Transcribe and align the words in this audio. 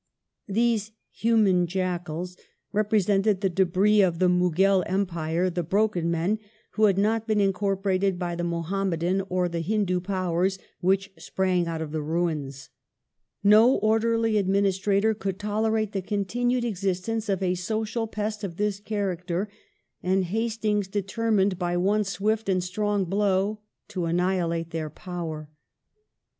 These 0.47 0.93
"human 1.11 1.67
jackals" 1.67 2.35
represented 2.73 3.41
the" 3.41 3.49
debris 3.59 4.01
of 4.01 4.17
the 4.17 4.29
Mughal 4.29 4.81
Empire, 4.87 5.47
the 5.47 5.61
broken 5.61 6.09
men 6.09 6.39
who 6.71 6.85
had 6.85 6.97
not 6.97 7.27
been 7.27 7.39
incorporated 7.39 8.17
by 8.17 8.33
the 8.33 8.43
Muhammadan 8.43 9.21
or 9.29 9.47
the 9.47 9.59
Hindu 9.59 9.99
powei 9.99 10.47
s 10.55 10.57
which 10.79 11.11
sprang 11.19 11.67
out 11.67 11.83
of 11.83 11.93
its 11.93 12.01
ruins". 12.01 12.69
No 13.43 13.75
orderly 13.75 14.43
admini 14.43 14.69
strator 14.73 15.13
could 15.15 15.37
tolerate 15.37 15.91
the 15.91 16.01
continued 16.01 16.65
existence 16.65 17.29
of 17.29 17.43
a 17.43 17.53
social 17.53 18.07
pest 18.07 18.43
of 18.43 18.57
this 18.57 18.79
character, 18.79 19.49
and 20.01 20.23
Hastings 20.23 20.87
determined 20.87 21.59
by 21.59 21.77
one 21.77 22.03
swift 22.05 22.49
and 22.49 22.63
strong 22.63 23.05
blow 23.05 23.59
to 23.89 24.05
annihilate 24.05 24.71
their 24.71 24.89
power. 24.89 25.51